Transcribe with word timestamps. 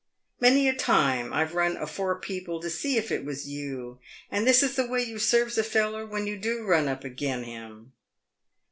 Many 0.39 0.67
a 0.67 0.73
time 0.73 1.31
I've 1.31 1.53
run 1.53 1.77
afore 1.77 2.15
people 2.19 2.59
to 2.61 2.71
see 2.71 2.97
if 2.97 3.11
it 3.11 3.23
was 3.23 3.47
you, 3.47 3.99
and 4.31 4.47
this 4.47 4.63
is 4.63 4.75
the 4.75 4.87
way 4.87 5.03
you 5.03 5.19
serves 5.19 5.59
a 5.59 5.63
feller 5.63 6.07
when 6.07 6.25
you 6.25 6.37
do 6.37 6.63
run 6.65 6.87
up 6.87 7.05
agin 7.05 7.43
him." 7.43 7.91